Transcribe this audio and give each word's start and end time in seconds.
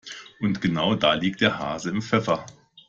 Und 0.39 0.61
genau 0.61 0.95
da 0.95 1.13
liegt 1.13 1.41
der 1.41 1.59
Hase 1.59 1.91
im 1.91 2.01
Pfeffer. 2.01 2.43